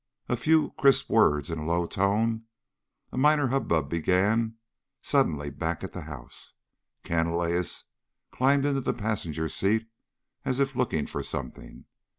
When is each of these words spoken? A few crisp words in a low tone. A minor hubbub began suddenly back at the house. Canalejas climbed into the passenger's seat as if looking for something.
A 0.27 0.35
few 0.35 0.71
crisp 0.79 1.11
words 1.11 1.51
in 1.51 1.59
a 1.59 1.63
low 1.63 1.85
tone. 1.85 2.45
A 3.11 3.17
minor 3.19 3.49
hubbub 3.49 3.87
began 3.87 4.55
suddenly 5.03 5.51
back 5.51 5.83
at 5.83 5.93
the 5.93 6.01
house. 6.01 6.55
Canalejas 7.03 7.83
climbed 8.31 8.65
into 8.65 8.81
the 8.81 8.93
passenger's 8.95 9.53
seat 9.53 9.87
as 10.43 10.59
if 10.59 10.75
looking 10.75 11.05
for 11.05 11.21
something. 11.21 11.85